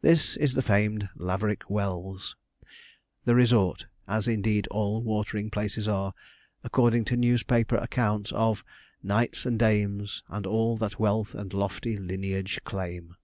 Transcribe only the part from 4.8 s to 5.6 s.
watering